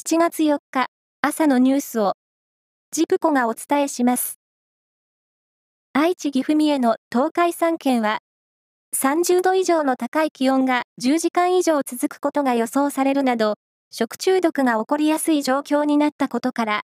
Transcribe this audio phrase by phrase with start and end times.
[0.00, 0.86] 7月4日
[1.22, 2.12] 朝のニュースを
[2.92, 4.38] ジプコがお伝えします。
[5.92, 8.20] 愛知岐阜三重の東海3県は
[8.96, 13.54] 30度以上の高い気温が10時間以上続くことが予想されるなど
[13.90, 16.82] 食中毒が起こりやすい状況になったことから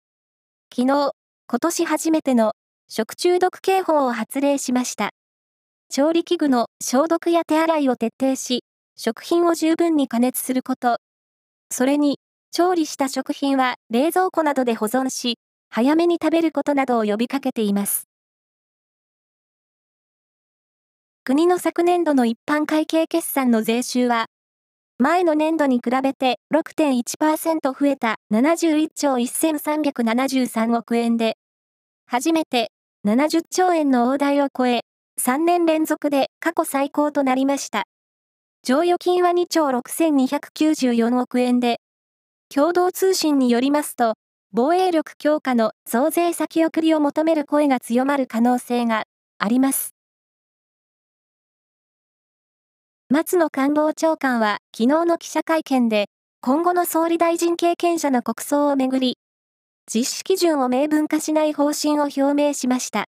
[0.74, 1.12] 昨日
[1.46, 2.54] 今年初めての
[2.88, 5.10] 食中毒警報を発令しました。
[5.88, 8.64] 調理器具の消毒や手洗いを徹底し
[8.96, 10.96] 食品を十分に加熱すること、
[11.70, 12.18] それに
[12.56, 15.38] 調理した食品は冷蔵庫などで保存し、
[15.70, 18.06] 早めに食べることなどを呼びかけています。
[21.24, 24.26] 国の昨年度の一般会計決算の税収は、
[24.98, 31.36] 前の年度に比べて6.1%増えた71兆1373億円で、
[32.06, 32.70] 初めて
[33.04, 34.82] 70兆円の大台を超え、
[35.20, 37.82] 3年連続で過去最高となりました。
[38.62, 41.80] 剰余金は2兆6294億円で、
[42.54, 44.14] 共同通信によりますと、
[44.52, 49.06] 防衛力強化の増税先送りを求める声が強まる可能性が
[49.40, 49.92] あります。
[53.10, 56.06] 松野官房長官は昨日の記者会見で、
[56.42, 59.18] 今後の総理大臣経験者の国葬をめぐり、
[59.92, 63.06] 実施基準を明文化しない方針を表明しました。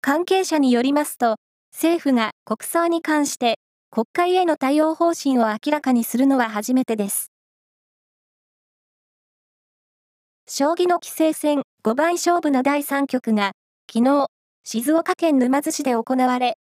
[0.00, 1.36] 関係者によりますと、
[1.74, 3.56] 政府が国葬に関して
[3.90, 7.31] 国会への対応方針を明らかにするのは初めてです。
[10.54, 13.52] 将棋の棋聖戦5番勝負の第3局が、
[13.90, 14.26] 昨日、
[14.64, 16.58] 静岡県沼津市で行われ、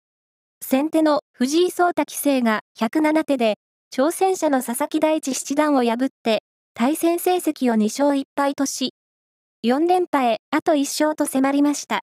[0.59, 3.59] 先手の藤井聡太棋聖が107手で、
[3.95, 6.41] 挑戦者の佐々木大地七段を破って、
[6.73, 8.95] 対戦成績を2勝1敗とし、
[9.63, 11.99] 4連覇へあと1勝と迫りました。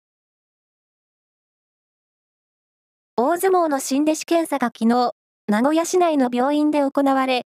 [3.16, 5.10] 大相撲の新弟子検査が昨日、
[5.48, 7.42] 名古屋市内の病院で行われ、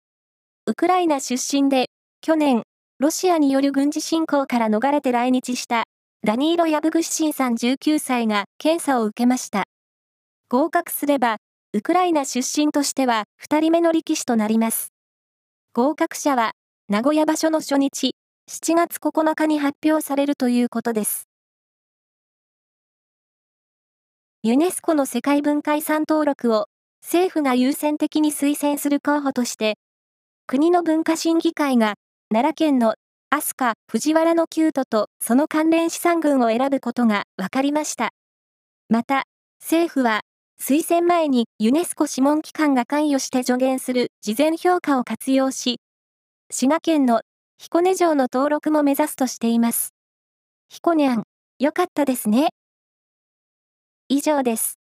[0.66, 2.64] ウクライナ出身で、去年、
[3.04, 5.84] ロシアによる軍事侵攻から逃れて来日した
[6.26, 9.66] ダニーロ・ヤブグシシンさん19歳が検査を受けました。
[10.48, 11.36] 合格すれば、
[11.74, 14.94] ウクライナ出身としては2人目の力士となります。
[15.74, 16.53] 合格者は、
[16.88, 18.16] 名古屋場所の初日、
[18.50, 21.28] 7月9日に発表されるということです。
[24.44, 26.68] ユネスコの世界文化遺産登録を
[27.03, 29.75] 政府が優先的に推薦する候補として、
[30.47, 31.96] 国の文化審議会が
[32.31, 32.95] 奈良県の
[33.29, 38.11] 飛鳥、藤原のキュートとその関連資産群を選ぶことが分かりました。
[38.89, 39.23] また、
[39.59, 40.22] 政府は、
[40.59, 45.79] 推薦前にユネスコ諮問機関が関与して助言する事前評価を活用し、
[46.51, 47.22] 滋賀県の
[47.57, 49.94] 彦根城の登録も目指すとしています。
[50.69, 51.23] 彦根案、
[51.59, 52.50] よかったですね。
[54.09, 54.83] 以上です。